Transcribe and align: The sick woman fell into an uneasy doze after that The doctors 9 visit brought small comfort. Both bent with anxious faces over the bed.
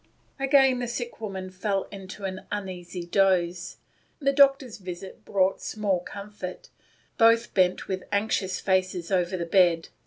The 0.39 0.87
sick 0.87 1.21
woman 1.21 1.51
fell 1.51 1.83
into 1.91 2.25
an 2.25 2.47
uneasy 2.51 3.05
doze 3.05 3.77
after 4.15 4.25
that 4.25 4.31
The 4.31 4.35
doctors 4.35 4.79
9 4.79 4.85
visit 4.87 5.25
brought 5.25 5.61
small 5.61 5.99
comfort. 5.99 6.69
Both 7.19 7.53
bent 7.53 7.87
with 7.87 8.05
anxious 8.11 8.59
faces 8.59 9.11
over 9.11 9.37
the 9.37 9.45
bed. 9.45 9.89